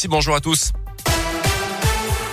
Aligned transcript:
Alexis, 0.00 0.08
bonjour 0.08 0.34
à 0.34 0.40
tous. 0.40 0.72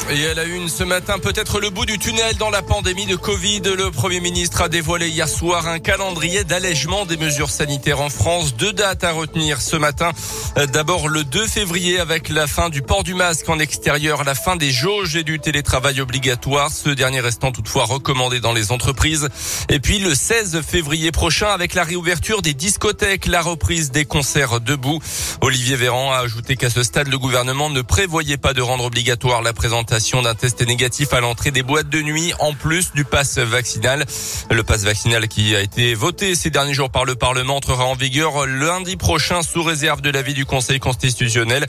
Et 0.09 0.21
elle 0.21 0.39
a 0.39 0.45
une 0.45 0.69
ce 0.69 0.85
matin 0.85 1.19
peut-être 1.19 1.59
le 1.59 1.69
bout 1.69 1.85
du 1.85 1.99
tunnel 1.99 2.37
dans 2.37 2.49
la 2.49 2.61
pandémie 2.61 3.07
de 3.07 3.17
Covid. 3.17 3.59
Le 3.77 3.91
Premier 3.91 4.21
ministre 4.21 4.61
a 4.61 4.69
dévoilé 4.69 5.09
hier 5.09 5.27
soir 5.27 5.67
un 5.67 5.79
calendrier 5.79 6.45
d'allègement 6.45 7.05
des 7.05 7.17
mesures 7.17 7.49
sanitaires 7.49 7.99
en 7.99 8.09
France. 8.09 8.55
Deux 8.55 8.71
dates 8.71 9.03
à 9.03 9.11
retenir 9.11 9.59
ce 9.59 9.75
matin. 9.75 10.11
D'abord 10.71 11.09
le 11.09 11.25
2 11.25 11.45
février 11.45 11.99
avec 11.99 12.29
la 12.29 12.47
fin 12.47 12.69
du 12.69 12.81
port 12.81 13.03
du 13.03 13.15
masque 13.15 13.49
en 13.49 13.59
extérieur, 13.59 14.23
la 14.23 14.33
fin 14.33 14.55
des 14.55 14.71
jauges 14.71 15.17
et 15.17 15.23
du 15.23 15.39
télétravail 15.41 15.99
obligatoire. 15.99 16.71
Ce 16.71 16.89
dernier 16.89 17.19
restant 17.19 17.51
toutefois 17.51 17.83
recommandé 17.83 18.39
dans 18.39 18.53
les 18.53 18.71
entreprises. 18.71 19.27
Et 19.67 19.81
puis 19.81 19.99
le 19.99 20.15
16 20.15 20.61
février 20.61 21.11
prochain 21.11 21.49
avec 21.49 21.73
la 21.73 21.83
réouverture 21.83 22.41
des 22.41 22.53
discothèques, 22.53 23.25
la 23.25 23.41
reprise 23.41 23.91
des 23.91 24.05
concerts 24.05 24.61
debout. 24.61 25.01
Olivier 25.41 25.75
Véran 25.75 26.13
a 26.13 26.19
ajouté 26.19 26.55
qu'à 26.55 26.69
ce 26.69 26.83
stade, 26.83 27.09
le 27.09 27.19
gouvernement 27.19 27.69
ne 27.69 27.81
prévoyait 27.81 28.37
pas 28.37 28.53
de 28.53 28.61
rendre 28.61 28.85
obligatoire 28.85 29.41
la 29.41 29.51
présentation 29.51 29.96
d'un 29.97 30.35
test 30.35 30.61
négatif 30.61 31.11
à 31.11 31.21
l'entrée 31.21 31.49
des 31.49 31.63
boîtes 31.63 31.89
de 31.89 32.01
nuit 32.01 32.31
en 32.39 32.53
plus 32.53 32.91
du 32.93 33.03
pass 33.03 33.39
vaccinal. 33.39 34.05
Le 34.51 34.63
pass 34.63 34.83
vaccinal 34.83 35.27
qui 35.27 35.55
a 35.55 35.61
été 35.61 35.95
voté 35.95 36.35
ces 36.35 36.51
derniers 36.51 36.75
jours 36.75 36.91
par 36.91 37.03
le 37.03 37.15
Parlement 37.15 37.55
entrera 37.55 37.85
en 37.85 37.95
vigueur 37.95 38.45
lundi 38.45 38.95
prochain 38.95 39.41
sous 39.41 39.63
réserve 39.63 40.01
de 40.01 40.11
l'avis 40.11 40.35
du 40.35 40.45
Conseil 40.45 40.79
constitutionnel 40.79 41.65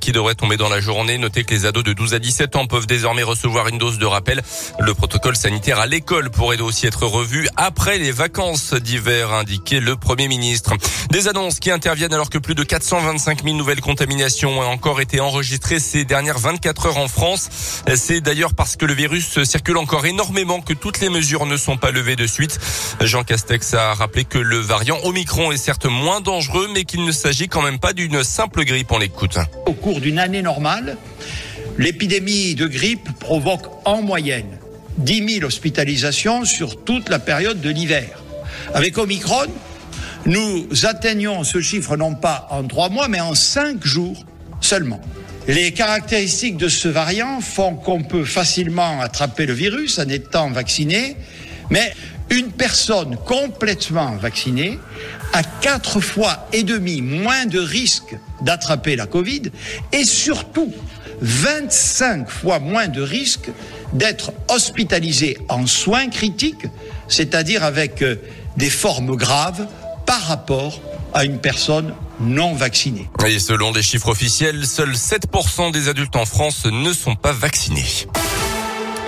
qui 0.00 0.12
devrait 0.12 0.34
tomber 0.34 0.58
dans 0.58 0.68
la 0.68 0.80
journée. 0.80 1.16
Notez 1.16 1.44
que 1.44 1.54
les 1.54 1.64
ados 1.64 1.82
de 1.82 1.94
12 1.94 2.12
à 2.12 2.18
17 2.18 2.56
ans 2.56 2.66
peuvent 2.66 2.86
désormais 2.86 3.22
recevoir 3.22 3.68
une 3.68 3.78
dose 3.78 3.98
de 3.98 4.06
rappel. 4.06 4.42
Le 4.78 4.92
protocole 4.92 5.36
sanitaire 5.36 5.80
à 5.80 5.86
l'école 5.86 6.30
pourrait 6.30 6.60
aussi 6.60 6.86
être 6.86 7.06
revu 7.06 7.48
après 7.56 7.96
les 7.96 8.12
vacances 8.12 8.74
d'hiver, 8.74 9.32
indiqué 9.32 9.80
le 9.80 9.96
Premier 9.96 10.28
ministre. 10.28 10.74
Des 11.10 11.28
annonces 11.28 11.60
qui 11.60 11.70
interviennent 11.70 12.12
alors 12.12 12.28
que 12.28 12.38
plus 12.38 12.54
de 12.54 12.62
425 12.62 13.42
000 13.42 13.56
nouvelles 13.56 13.80
contaminations 13.80 14.60
ont 14.60 14.66
encore 14.66 15.00
été 15.00 15.20
enregistrées 15.20 15.80
ces 15.80 16.04
dernières 16.04 16.38
24 16.38 16.86
heures 16.86 16.98
en 16.98 17.08
France. 17.08 17.48
C'est 17.94 18.20
d'ailleurs 18.20 18.54
parce 18.54 18.76
que 18.76 18.84
le 18.84 18.94
virus 18.94 19.42
circule 19.44 19.76
encore 19.76 20.06
énormément 20.06 20.60
que 20.60 20.72
toutes 20.72 21.00
les 21.00 21.08
mesures 21.08 21.46
ne 21.46 21.56
sont 21.56 21.76
pas 21.76 21.90
levées 21.90 22.16
de 22.16 22.26
suite. 22.26 22.58
Jean 23.00 23.24
Castex 23.24 23.74
a 23.74 23.94
rappelé 23.94 24.24
que 24.24 24.38
le 24.38 24.58
variant 24.58 24.98
Omicron 25.04 25.52
est 25.52 25.56
certes 25.56 25.86
moins 25.86 26.20
dangereux, 26.20 26.68
mais 26.72 26.84
qu'il 26.84 27.04
ne 27.04 27.12
s'agit 27.12 27.48
quand 27.48 27.62
même 27.62 27.78
pas 27.78 27.92
d'une 27.92 28.22
simple 28.22 28.64
grippe. 28.64 28.92
On 28.92 28.98
l'écoute. 28.98 29.38
Au 29.66 29.72
cours 29.72 30.00
d'une 30.00 30.18
année 30.18 30.42
normale, 30.42 30.96
l'épidémie 31.78 32.54
de 32.54 32.66
grippe 32.66 33.08
provoque 33.18 33.66
en 33.84 34.02
moyenne 34.02 34.58
10 34.98 35.34
000 35.36 35.46
hospitalisations 35.46 36.44
sur 36.44 36.84
toute 36.84 37.08
la 37.08 37.18
période 37.18 37.60
de 37.60 37.70
l'hiver. 37.70 38.22
Avec 38.74 38.98
Omicron, 38.98 39.46
nous 40.26 40.66
atteignons 40.84 41.44
ce 41.44 41.60
chiffre 41.60 41.96
non 41.96 42.14
pas 42.14 42.46
en 42.50 42.64
trois 42.64 42.88
mois, 42.88 43.08
mais 43.08 43.20
en 43.20 43.34
cinq 43.34 43.84
jours 43.84 44.24
seulement. 44.60 45.00
Les 45.48 45.72
caractéristiques 45.72 46.56
de 46.56 46.68
ce 46.68 46.88
variant 46.88 47.40
font 47.40 47.74
qu'on 47.74 48.02
peut 48.02 48.24
facilement 48.24 49.00
attraper 49.00 49.46
le 49.46 49.54
virus 49.54 49.98
en 49.98 50.08
étant 50.08 50.50
vacciné, 50.50 51.16
mais 51.70 51.92
une 52.30 52.52
personne 52.52 53.16
complètement 53.26 54.16
vaccinée 54.16 54.78
a 55.32 55.42
quatre 55.42 56.00
fois 56.00 56.46
et 56.52 56.62
demi 56.62 57.02
moins 57.02 57.46
de 57.46 57.58
risque 57.58 58.16
d'attraper 58.42 58.96
la 58.96 59.06
Covid 59.06 59.42
et 59.92 60.04
surtout 60.04 60.72
25 61.20 62.28
fois 62.28 62.58
moins 62.58 62.88
de 62.88 63.02
risque 63.02 63.50
d'être 63.92 64.32
hospitalisé 64.48 65.38
en 65.48 65.66
soins 65.66 66.08
critiques, 66.08 66.66
c'est-à-dire 67.08 67.64
avec 67.64 68.02
euh, 68.02 68.16
des 68.56 68.70
formes 68.70 69.16
graves 69.16 69.66
par 70.06 70.22
rapport 70.22 70.80
à 71.14 71.24
une 71.24 71.38
personne 71.38 71.94
non 72.20 72.54
vaccinés. 72.54 73.08
Et 73.26 73.38
selon 73.38 73.72
des 73.72 73.82
chiffres 73.82 74.08
officiels, 74.08 74.66
seuls 74.66 74.92
7% 74.92 75.72
des 75.72 75.88
adultes 75.88 76.16
en 76.16 76.24
France 76.24 76.66
ne 76.66 76.92
sont 76.92 77.16
pas 77.16 77.32
vaccinés. 77.32 77.84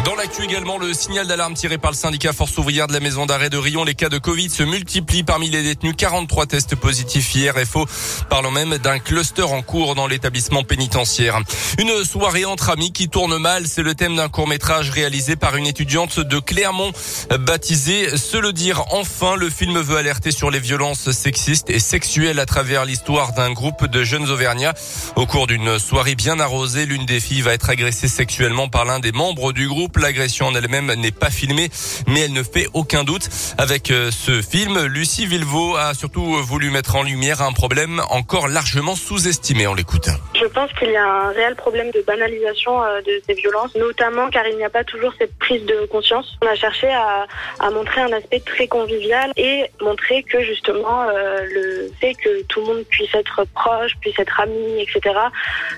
Dans 0.04 0.16
l'actu 0.16 0.42
également, 0.42 0.78
le 0.78 0.92
signal 0.94 1.28
d'alarme 1.28 1.54
tiré 1.54 1.78
par 1.78 1.92
le 1.92 1.96
syndicat 1.96 2.32
Force 2.32 2.58
ouvrière 2.58 2.88
de 2.88 2.92
la 2.92 2.98
maison 2.98 3.24
d'arrêt 3.24 3.50
de 3.50 3.56
Rion. 3.56 3.84
Les 3.84 3.94
cas 3.94 4.08
de 4.08 4.18
Covid 4.18 4.50
se 4.50 4.64
multiplient 4.64 5.22
parmi 5.22 5.48
les 5.48 5.62
détenus. 5.62 5.94
43 5.96 6.46
tests 6.46 6.74
positifs 6.74 7.32
hier. 7.36 7.54
FO 7.64 7.86
parlant 8.28 8.50
même 8.50 8.78
d'un 8.78 8.98
cluster 8.98 9.42
en 9.42 9.62
cours 9.62 9.94
dans 9.94 10.08
l'établissement 10.08 10.64
pénitentiaire. 10.64 11.40
Une 11.78 12.04
soirée 12.04 12.44
entre 12.44 12.70
amis 12.70 12.92
qui 12.92 13.08
tourne 13.08 13.38
mal. 13.38 13.68
C'est 13.68 13.84
le 13.84 13.94
thème 13.94 14.16
d'un 14.16 14.28
court 14.28 14.48
métrage 14.48 14.90
réalisé 14.90 15.36
par 15.36 15.54
une 15.54 15.66
étudiante 15.66 16.18
de 16.18 16.40
Clermont 16.40 16.90
baptisé 17.38 18.16
Se 18.16 18.36
le 18.36 18.52
dire 18.52 18.82
enfin. 18.90 19.36
Le 19.36 19.50
film 19.50 19.78
veut 19.78 19.98
alerter 19.98 20.32
sur 20.32 20.50
les 20.50 20.60
violences 20.60 21.12
sexistes 21.12 21.70
et 21.70 21.78
sexuelles 21.78 22.40
à 22.40 22.46
travers 22.46 22.84
l'histoire 22.84 23.34
d'un 23.34 23.52
groupe 23.52 23.86
de 23.86 24.02
jeunes 24.02 24.28
Auvergnats. 24.28 24.74
Au 25.14 25.26
cours 25.26 25.46
d'une 25.46 25.78
soirée 25.78 26.16
bien 26.16 26.40
arrosée, 26.40 26.86
l'une 26.86 27.06
des 27.06 27.20
filles 27.20 27.42
va 27.42 27.52
être 27.52 27.70
agressée 27.70 28.08
sexuellement 28.08 28.68
par 28.68 28.84
l'un 28.84 28.98
des 28.98 29.12
membres 29.12 29.52
du 29.52 29.68
groupe. 29.68 29.91
L'agression 30.00 30.46
en 30.46 30.54
elle-même 30.54 30.92
n'est 30.94 31.12
pas 31.12 31.30
filmée, 31.30 31.68
mais 32.08 32.20
elle 32.20 32.32
ne 32.32 32.42
fait 32.42 32.66
aucun 32.74 33.04
doute. 33.04 33.28
Avec 33.58 33.90
euh, 33.90 34.10
ce 34.10 34.42
film, 34.42 34.86
Lucie 34.86 35.26
Villevaux 35.26 35.76
a 35.76 35.94
surtout 35.94 36.42
voulu 36.42 36.70
mettre 36.70 36.96
en 36.96 37.02
lumière 37.02 37.40
un 37.42 37.52
problème 37.52 38.02
encore 38.10 38.48
largement 38.48 38.96
sous-estimé. 38.96 39.66
On 39.66 39.74
l'écoute. 39.74 40.08
Je 40.34 40.46
pense 40.46 40.72
qu'il 40.72 40.90
y 40.90 40.96
a 40.96 41.06
un 41.06 41.28
réel 41.30 41.54
problème 41.56 41.90
de 41.92 42.00
banalisation 42.00 42.82
euh, 42.82 43.00
de 43.02 43.22
ces 43.26 43.34
violences, 43.34 43.74
notamment 43.76 44.28
car 44.30 44.46
il 44.48 44.56
n'y 44.56 44.64
a 44.64 44.70
pas 44.70 44.82
toujours 44.82 45.12
cette 45.18 45.36
prise 45.38 45.64
de 45.66 45.86
conscience. 45.86 46.36
On 46.42 46.46
a 46.46 46.54
cherché 46.56 46.88
à, 46.88 47.26
montrer 47.70 48.00
un 48.00 48.12
aspect 48.12 48.40
très 48.40 48.66
convivial 48.66 49.32
et 49.36 49.64
montrer 49.80 50.22
que 50.24 50.42
justement 50.42 51.02
euh, 51.08 51.40
le 51.44 51.90
fait 52.00 52.14
que 52.14 52.42
tout 52.44 52.60
le 52.60 52.66
monde 52.66 52.84
puisse 52.88 53.14
être 53.14 53.44
proche, 53.54 53.92
puisse 54.00 54.18
être 54.18 54.40
ami, 54.40 54.80
etc., 54.82 55.14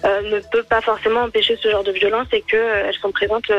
ne 0.04 0.40
peut 0.50 0.62
pas 0.62 0.80
forcément 0.80 1.22
empêcher 1.22 1.56
ce 1.62 1.70
genre 1.70 1.84
de 1.84 1.92
violence 1.92 2.26
et 2.32 2.42
qu'elles 2.42 2.94
sont 3.00 3.12
présentes 3.12 3.50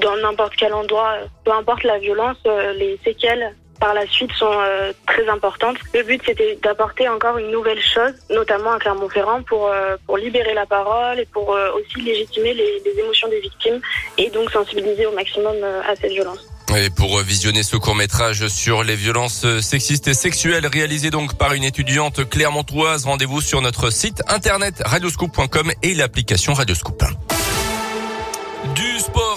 dans 0.00 0.16
n'importe 0.16 0.54
quel 0.56 0.72
endroit, 0.72 1.14
peu 1.44 1.52
importe 1.52 1.84
la 1.84 1.98
violence, 1.98 2.38
euh, 2.46 2.72
les 2.72 2.98
séquelles 3.04 3.54
par 3.80 3.94
la 3.94 4.06
suite 4.06 4.32
sont 4.32 4.52
euh, 4.52 4.92
très 5.06 5.26
importantes. 5.28 5.78
Le 5.94 6.02
but 6.02 6.20
c'était 6.24 6.58
d'apporter 6.62 7.08
encore 7.08 7.38
une 7.38 7.50
nouvelle 7.50 7.80
chose, 7.80 8.12
notamment 8.28 8.72
à 8.72 8.78
Clermont-Ferrand, 8.78 9.42
pour, 9.42 9.68
euh, 9.68 9.96
pour 10.06 10.18
libérer 10.18 10.52
la 10.52 10.66
parole 10.66 11.18
et 11.18 11.26
pour 11.26 11.48
aussi 11.48 12.04
légitimer 12.04 12.52
les, 12.52 12.82
émotions 12.98 13.28
des 13.28 13.40
victimes 13.40 13.80
et 14.18 14.28
donc 14.30 14.50
sensibiliser 14.50 15.06
au 15.06 15.12
maximum 15.12 15.56
à 15.88 15.96
cette 15.96 16.12
violence. 16.12 16.46
Et 16.76 16.90
pour 16.90 17.18
visionner 17.20 17.62
ce 17.62 17.76
court 17.76 17.94
métrage 17.94 18.46
sur 18.48 18.84
les 18.84 18.94
violences 18.94 19.46
sexistes 19.60 20.06
et 20.08 20.14
sexuelles 20.14 20.66
réalisé 20.66 21.10
donc 21.10 21.38
par 21.38 21.54
une 21.54 21.64
étudiante 21.64 22.28
clermontoise, 22.28 23.06
rendez-vous 23.06 23.40
sur 23.40 23.62
notre 23.62 23.90
site 23.90 24.22
internet 24.28 24.82
radioscoop.com 24.84 25.72
et 25.82 25.94
l'application 25.94 26.52
Radioscoop 26.52 27.02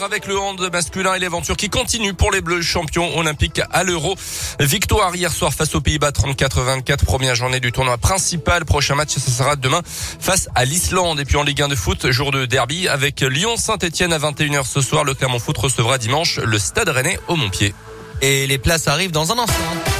avec 0.04 0.28
le 0.28 0.38
hand 0.38 0.70
masculin 0.72 1.14
et 1.14 1.20
l'aventure 1.20 1.56
qui 1.56 1.70
continue 1.70 2.14
pour 2.14 2.32
les 2.32 2.42
Bleus 2.42 2.62
champions 2.62 3.18
olympiques 3.18 3.62
à 3.72 3.84
l'Euro. 3.84 4.16
Victoire 4.60 5.16
hier 5.16 5.32
soir 5.32 5.54
face 5.54 5.74
aux 5.76 5.82
Pays-Bas 5.82 6.12
34-24, 6.12 7.06
première 7.06 7.36
journée 7.36 7.60
du 7.60 7.72
tournoi 7.72 7.98
principal. 7.98 8.66
Prochain 8.66 8.96
match, 8.96 9.12
ce 9.12 9.32
sera 9.32 9.56
demain 9.56 9.82
face 9.86 10.50
à 10.56 10.66
l'Islande. 10.66 11.20
Et 11.20 11.26
puis 11.26 11.38
en 11.38 11.44
Ligue 11.44 11.62
1 11.62 11.70
de 11.70 11.76
foot, 11.76 12.12
jour 12.12 12.32
de 12.32 12.46
derby 12.46 12.88
avec 12.88 13.22
Lyon-Saint-Etienne 13.22 14.12
à 14.12 14.20
21h 14.20 14.66
ce 14.66 14.82
soir. 14.82 15.04
Le 15.04 15.14
Clermont 15.14 15.40
Foot 15.40 15.58
recevra 15.58 15.98
dimanche 15.98 16.40
le 16.40 16.60
Stade 16.60 16.90
Rennais 16.90 17.20
au 17.28 17.36
Montpied. 17.36 17.74
Et 18.22 18.48
les 18.48 18.58
places 18.58 18.88
arrivent 18.88 19.12
dans 19.12 19.32
un 19.32 19.40
instant. 19.40 19.93